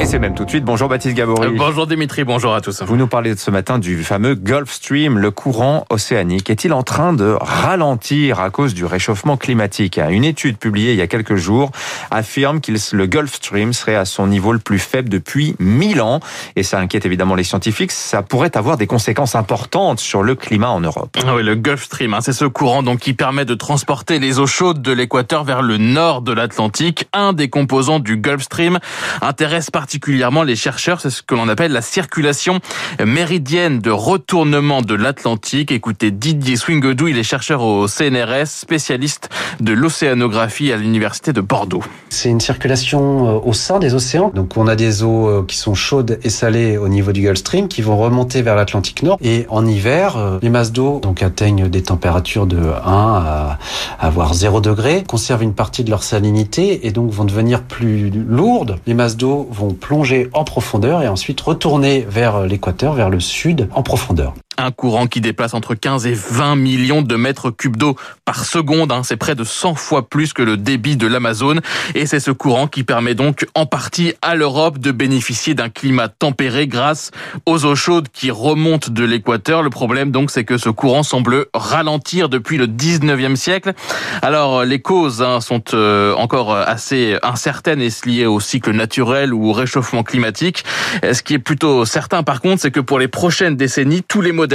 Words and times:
Et 0.00 0.06
c'est 0.06 0.20
même 0.20 0.34
tout 0.36 0.44
de 0.44 0.50
suite. 0.50 0.64
Bonjour 0.64 0.88
Baptiste 0.88 1.16
Gabory. 1.16 1.48
Euh, 1.48 1.54
bonjour 1.56 1.88
Dimitri, 1.88 2.22
bonjour 2.22 2.54
à 2.54 2.60
tous. 2.60 2.82
Vous 2.82 2.96
nous 2.96 3.08
parlez 3.08 3.34
de 3.34 3.38
ce 3.38 3.50
matin 3.50 3.80
du 3.80 4.04
fameux 4.04 4.36
Gulf 4.36 4.70
Stream, 4.70 5.18
le 5.18 5.32
courant 5.32 5.86
océanique. 5.90 6.50
Est-il 6.50 6.72
en 6.72 6.84
train 6.84 7.12
de 7.12 7.36
ralentir 7.40 8.38
à 8.38 8.50
cause 8.50 8.74
du 8.74 8.84
réchauffement 8.84 9.36
climatique? 9.36 9.98
Une 10.08 10.22
étude 10.22 10.56
publiée 10.56 10.92
il 10.92 10.98
y 10.98 11.02
a 11.02 11.08
quelques 11.08 11.34
jours 11.34 11.72
affirme 12.12 12.60
que 12.60 12.70
le 12.92 13.06
Gulf 13.06 13.34
Stream 13.34 13.72
serait 13.72 13.96
à 13.96 14.04
son 14.04 14.28
niveau 14.28 14.52
le 14.52 14.60
plus 14.60 14.78
faible 14.78 15.08
depuis 15.08 15.56
1000 15.58 16.00
ans. 16.00 16.20
Et 16.54 16.62
ça 16.62 16.78
inquiète 16.78 17.04
évidemment 17.04 17.34
les 17.34 17.42
scientifiques. 17.42 17.90
Ça 17.90 18.22
pourrait 18.22 18.56
avoir 18.56 18.76
des 18.76 18.86
conséquences 18.86 19.34
importantes 19.34 19.98
sur 19.98 20.22
le 20.22 20.36
climat 20.36 20.70
en 20.70 20.80
Europe. 20.80 21.16
Ah 21.26 21.34
oui, 21.34 21.42
le 21.42 21.56
Gulf 21.56 21.82
Stream, 21.82 22.14
hein, 22.14 22.20
c'est 22.20 22.32
ce 22.32 22.44
courant 22.44 22.84
donc 22.84 23.00
qui 23.00 23.14
permet 23.14 23.44
de 23.44 23.54
transporter 23.54 24.20
les 24.20 24.38
eaux 24.38 24.46
chaudes 24.46 24.80
de 24.80 24.92
l'équateur 24.92 25.42
vers 25.42 25.60
le 25.60 25.76
nord 25.76 26.22
de 26.22 26.32
l'Atlantique. 26.32 27.08
Un 27.12 27.32
des 27.32 27.50
composants 27.50 27.98
du 27.98 28.16
Gulf 28.16 28.42
Stream 28.42 28.78
intéresse 29.22 29.72
particulièrement 29.72 29.87
particulièrement 29.88 30.42
les 30.42 30.54
chercheurs, 30.54 31.00
c'est 31.00 31.08
ce 31.08 31.22
que 31.22 31.34
l'on 31.34 31.48
appelle 31.48 31.72
la 31.72 31.80
circulation 31.80 32.60
méridienne 33.02 33.78
de 33.78 33.90
retournement 33.90 34.82
de 34.82 34.94
l'Atlantique. 34.94 35.72
Écoutez 35.72 36.10
Didier 36.10 36.56
Swingodou, 36.56 37.08
il 37.08 37.16
est 37.16 37.22
chercheur 37.22 37.62
au 37.62 37.88
CNRS, 37.88 38.48
spécialiste 38.48 39.30
de 39.60 39.72
l'océanographie 39.72 40.72
à 40.72 40.76
l'université 40.76 41.32
de 41.32 41.40
Bordeaux. 41.40 41.82
C'est 42.10 42.28
une 42.28 42.40
circulation 42.40 43.28
euh, 43.28 43.40
au 43.42 43.54
sein 43.54 43.78
des 43.78 43.94
océans. 43.94 44.30
Donc 44.34 44.58
on 44.58 44.66
a 44.66 44.76
des 44.76 45.02
eaux 45.02 45.26
euh, 45.26 45.44
qui 45.48 45.56
sont 45.56 45.74
chaudes 45.74 46.18
et 46.22 46.28
salées 46.28 46.76
au 46.76 46.88
niveau 46.88 47.12
du 47.12 47.22
Gulf 47.22 47.38
Stream 47.38 47.66
qui 47.66 47.80
vont 47.80 47.96
remonter 47.96 48.42
vers 48.42 48.56
l'Atlantique 48.56 49.02
Nord. 49.02 49.16
Et 49.22 49.46
en 49.48 49.64
hiver, 49.64 50.18
euh, 50.18 50.38
les 50.42 50.50
masses 50.50 50.72
d'eau 50.72 51.00
donc 51.02 51.22
atteignent 51.22 51.68
des 51.68 51.82
températures 51.82 52.46
de 52.46 52.58
1 52.58 52.68
à, 52.84 53.58
à 53.98 54.10
voire 54.10 54.34
0 54.34 54.60
degré, 54.60 55.02
conservent 55.02 55.44
une 55.44 55.54
partie 55.54 55.82
de 55.82 55.88
leur 55.88 56.02
salinité 56.02 56.86
et 56.86 56.90
donc 56.90 57.10
vont 57.10 57.24
devenir 57.24 57.62
plus 57.62 58.10
lourdes. 58.10 58.76
Les 58.86 58.92
masses 58.92 59.16
d'eau 59.16 59.48
vont 59.50 59.77
plonger 59.78 60.28
en 60.32 60.44
profondeur 60.44 61.02
et 61.02 61.08
ensuite 61.08 61.40
retourner 61.40 62.06
vers 62.08 62.42
l'équateur, 62.42 62.94
vers 62.94 63.10
le 63.10 63.20
sud 63.20 63.68
en 63.74 63.82
profondeur. 63.82 64.34
Un 64.60 64.72
courant 64.72 65.06
qui 65.06 65.20
déplace 65.20 65.54
entre 65.54 65.76
15 65.76 66.08
et 66.08 66.14
20 66.14 66.56
millions 66.56 67.00
de 67.00 67.14
mètres 67.14 67.52
cubes 67.52 67.76
d'eau 67.76 67.94
par 68.24 68.44
seconde. 68.44 68.90
Hein. 68.90 69.02
C'est 69.04 69.16
près 69.16 69.36
de 69.36 69.44
100 69.44 69.76
fois 69.76 70.08
plus 70.08 70.32
que 70.32 70.42
le 70.42 70.56
débit 70.56 70.96
de 70.96 71.06
l'Amazone. 71.06 71.60
Et 71.94 72.06
c'est 72.06 72.18
ce 72.18 72.32
courant 72.32 72.66
qui 72.66 72.82
permet 72.82 73.14
donc 73.14 73.46
en 73.54 73.66
partie 73.66 74.14
à 74.20 74.34
l'Europe 74.34 74.78
de 74.78 74.90
bénéficier 74.90 75.54
d'un 75.54 75.68
climat 75.68 76.08
tempéré 76.08 76.66
grâce 76.66 77.12
aux 77.46 77.64
eaux 77.66 77.76
chaudes 77.76 78.08
qui 78.12 78.32
remontent 78.32 78.90
de 78.90 79.04
l'équateur. 79.04 79.62
Le 79.62 79.70
problème 79.70 80.10
donc, 80.10 80.32
c'est 80.32 80.42
que 80.42 80.58
ce 80.58 80.70
courant 80.70 81.04
semble 81.04 81.46
ralentir 81.54 82.28
depuis 82.28 82.56
le 82.56 82.66
19e 82.66 83.36
siècle. 83.36 83.74
Alors, 84.22 84.64
les 84.64 84.80
causes 84.80 85.22
hein, 85.22 85.40
sont 85.40 85.62
euh, 85.72 86.14
encore 86.16 86.52
assez 86.52 87.16
incertaines 87.22 87.80
et 87.80 87.90
liées 88.06 88.26
au 88.26 88.40
cycle 88.40 88.72
naturel 88.72 89.32
ou 89.32 89.50
au 89.50 89.52
réchauffement 89.52 90.02
climatique. 90.02 90.64
Ce 91.04 91.22
qui 91.22 91.34
est 91.34 91.38
plutôt 91.38 91.84
certain, 91.84 92.24
par 92.24 92.40
contre, 92.40 92.60
c'est 92.60 92.72
que 92.72 92.80
pour 92.80 92.98
les 92.98 93.08
prochaines 93.08 93.54
décennies, 93.54 94.02
tous 94.02 94.20
les 94.20 94.32
modèles 94.32 94.47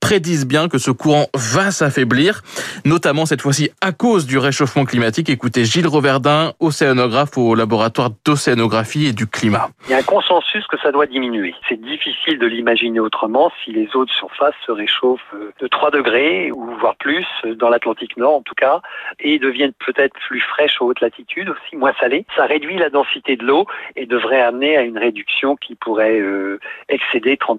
prédisent 0.00 0.46
bien 0.46 0.68
que 0.68 0.78
ce 0.78 0.90
courant 0.90 1.26
va 1.34 1.70
s'affaiblir, 1.70 2.42
notamment 2.84 3.26
cette 3.26 3.40
fois-ci 3.40 3.70
à 3.80 3.92
cause 3.92 4.26
du 4.26 4.38
réchauffement 4.38 4.84
climatique. 4.84 5.28
Écoutez 5.28 5.64
Gilles 5.64 5.86
Roverdin, 5.86 6.52
océanographe 6.60 7.36
au 7.38 7.54
laboratoire 7.54 8.10
d'océanographie 8.24 9.06
et 9.06 9.12
du 9.12 9.26
climat. 9.26 9.68
Il 9.86 9.92
y 9.92 9.94
a 9.94 9.98
un 9.98 10.02
consensus 10.02 10.66
que 10.66 10.78
ça 10.78 10.92
doit 10.92 11.06
diminuer. 11.06 11.54
C'est 11.68 11.80
difficile 11.80 12.38
de 12.38 12.46
l'imaginer 12.46 13.00
autrement 13.00 13.50
si 13.64 13.72
les 13.72 13.88
eaux 13.94 14.04
de 14.04 14.10
surface 14.10 14.54
se 14.66 14.72
réchauffent 14.72 15.34
de 15.60 15.66
3 15.66 15.90
degrés 15.90 16.50
ou 16.52 16.70
voire 16.80 16.96
plus 16.96 17.26
dans 17.58 17.68
l'Atlantique 17.68 18.16
Nord 18.16 18.36
en 18.36 18.42
tout 18.42 18.54
cas 18.54 18.80
et 19.20 19.38
deviennent 19.38 19.72
peut-être 19.84 20.14
plus 20.28 20.40
fraîches 20.40 20.80
aux 20.80 20.86
hautes 20.86 21.00
latitudes 21.00 21.48
aussi 21.48 21.76
moins 21.76 21.94
salées. 22.00 22.26
Ça 22.36 22.46
réduit 22.46 22.76
la 22.76 22.90
densité 22.90 23.36
de 23.36 23.44
l'eau 23.44 23.66
et 23.96 24.06
devrait 24.06 24.40
amener 24.40 24.76
à 24.76 24.82
une 24.82 24.98
réduction 24.98 25.56
qui 25.56 25.74
pourrait 25.74 26.20
euh, 26.20 26.58
excéder 26.88 27.36
30%. 27.36 27.58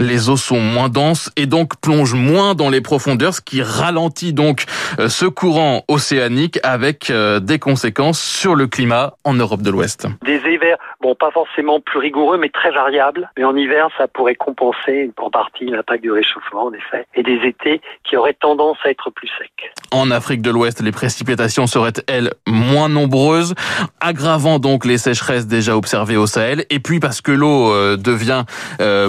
Les 0.00 0.28
eaux 0.28 0.36
sont 0.36 0.60
moins 0.60 0.88
denses 0.88 1.30
et 1.36 1.46
donc 1.46 1.80
plongent 1.80 2.14
moins 2.14 2.54
dans 2.54 2.70
les 2.70 2.80
profondeurs, 2.80 3.34
ce 3.34 3.40
qui 3.40 3.62
ralentit 3.62 4.32
donc 4.32 4.64
euh, 5.00 5.08
ce 5.08 5.26
courant 5.26 5.84
océanique 5.88 6.60
avec 6.62 7.10
euh, 7.10 7.40
des 7.40 7.58
conséquences 7.58 8.20
sur 8.20 8.54
le 8.54 8.68
climat 8.68 9.14
en 9.24 9.34
Europe 9.34 9.62
de 9.62 9.70
l'Ouest. 9.70 10.06
Des 10.24 10.36
hivers, 10.36 10.76
bon, 11.00 11.16
pas 11.16 11.32
forcément 11.32 11.80
plus 11.80 11.98
rigoureux, 11.98 12.38
mais 12.38 12.48
très 12.48 12.70
variables. 12.70 13.30
Mais 13.36 13.44
en 13.44 13.56
hiver, 13.56 13.88
ça 13.98 14.06
pourrait 14.06 14.36
compenser 14.36 15.10
en 15.16 15.30
partie 15.30 15.66
l'impact 15.66 16.02
du 16.02 16.12
réchauffement, 16.12 16.66
en 16.66 16.72
effet, 16.72 17.06
et 17.14 17.22
des 17.24 17.40
étés 17.44 17.80
qui 18.04 18.16
auraient 18.16 18.36
tendance 18.38 18.78
à 18.84 18.90
être 18.90 19.10
plus 19.10 19.28
secs. 19.38 19.72
En 19.90 20.10
Afrique 20.10 20.42
de 20.42 20.50
l'Ouest, 20.50 20.80
les 20.80 20.92
précipitations 20.92 21.66
seraient, 21.66 21.92
elles, 22.06 22.32
moins 22.46 22.88
nombreuses, 22.88 23.54
aggravant 24.00 24.60
donc 24.60 24.84
les 24.84 24.98
sécheresses 24.98 25.46
déjà 25.46 25.76
observées 25.76 26.16
au 26.16 26.26
Sahel. 26.26 26.66
Et 26.70 26.78
puis 26.78 27.00
parce 27.00 27.20
que 27.20 27.32
l'eau 27.32 27.72
euh, 27.72 27.96
devient 27.96 28.44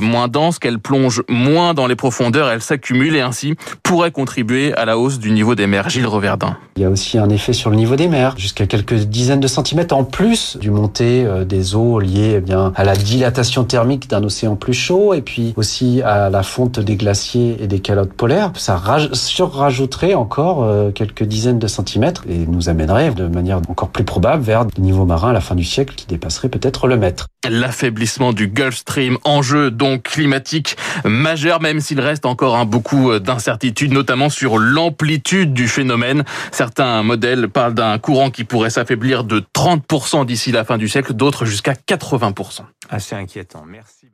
moins 0.01 0.27
dense, 0.27 0.57
elle 0.79 0.81
plonge 0.81 1.23
moins 1.27 1.73
dans 1.73 1.87
les 1.87 1.97
profondeurs, 1.97 2.49
elle 2.49 2.61
s'accumule 2.61 3.15
et 3.15 3.21
ainsi 3.21 3.55
pourrait 3.83 4.11
contribuer 4.11 4.73
à 4.75 4.85
la 4.85 4.97
hausse 4.97 5.19
du 5.19 5.31
niveau 5.31 5.53
des 5.53 5.67
mers. 5.67 5.89
Gilles 5.89 6.07
Reverdin. 6.07 6.55
Il 6.77 6.83
y 6.83 6.85
a 6.85 6.89
aussi 6.89 7.17
un 7.17 7.29
effet 7.29 7.51
sur 7.51 7.69
le 7.69 7.75
niveau 7.75 7.97
des 7.97 8.07
mers, 8.07 8.37
jusqu'à 8.37 8.65
quelques 8.65 8.93
dizaines 8.93 9.41
de 9.41 9.47
centimètres 9.47 9.93
en 9.93 10.05
plus 10.05 10.57
du 10.57 10.71
montée 10.71 11.25
euh, 11.25 11.43
des 11.43 11.75
eaux 11.75 11.99
liées 11.99 12.35
eh 12.37 12.39
bien 12.39 12.71
à 12.75 12.85
la 12.85 12.95
dilatation 12.95 13.65
thermique 13.65 14.09
d'un 14.09 14.23
océan 14.23 14.55
plus 14.55 14.73
chaud 14.73 15.13
et 15.13 15.21
puis 15.21 15.53
aussi 15.57 16.01
à 16.01 16.29
la 16.29 16.43
fonte 16.43 16.79
des 16.79 16.95
glaciers 16.95 17.57
et 17.59 17.67
des 17.67 17.79
calottes 17.79 18.13
polaires. 18.13 18.53
Ça 18.55 18.81
surrajouterait 19.11 20.13
encore 20.13 20.63
euh, 20.63 20.91
quelques 20.91 21.23
dizaines 21.23 21.59
de 21.59 21.67
centimètres 21.67 22.23
et 22.29 22.45
nous 22.47 22.69
amènerait 22.69 23.11
de 23.11 23.27
manière 23.27 23.59
encore 23.67 23.89
plus 23.89 24.05
probable 24.05 24.43
vers 24.43 24.65
des 24.65 24.81
niveaux 24.81 25.05
marins 25.05 25.31
à 25.31 25.33
la 25.33 25.41
fin 25.41 25.55
du 25.55 25.65
siècle 25.65 25.95
qui 25.95 26.07
dépasseraient 26.07 26.49
peut-être 26.49 26.87
le 26.87 26.95
mètre. 26.95 27.27
L'affaiblissement 27.49 28.31
du 28.31 28.47
Gulf 28.47 28.75
Stream, 28.75 29.17
enjeu 29.25 29.71
donc 29.71 30.03
climatique 30.03 30.68
majeur, 31.05 31.61
même 31.61 31.79
s'il 31.79 31.99
reste 31.99 32.25
encore 32.25 32.65
beaucoup 32.65 33.11
euh, 33.11 33.19
d'incertitudes, 33.19 33.93
notamment 33.93 34.29
sur 34.29 34.57
l'amplitude 34.57 35.53
du 35.53 35.67
phénomène. 35.67 36.23
Certains 36.51 37.03
modèles 37.03 37.49
parlent 37.49 37.73
d'un 37.73 37.97
courant 37.99 38.29
qui 38.31 38.43
pourrait 38.43 38.69
s'affaiblir 38.69 39.23
de 39.23 39.43
30% 39.55 40.25
d'ici 40.25 40.51
la 40.51 40.63
fin 40.63 40.77
du 40.77 40.87
siècle, 40.87 41.13
d'autres 41.13 41.45
jusqu'à 41.45 41.73
80%. 41.73 42.61
Assez 42.89 43.15
inquiétant. 43.15 43.63
Merci. 43.67 44.09